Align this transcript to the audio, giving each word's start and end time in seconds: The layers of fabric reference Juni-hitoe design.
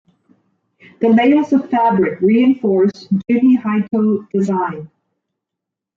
The 0.99 1.09
layers 1.09 1.53
of 1.53 1.69
fabric 1.69 2.19
reference 2.21 3.07
Juni-hitoe 3.29 4.27
design. 4.31 4.89